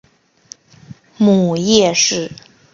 [1.17, 2.31] 母叶氏。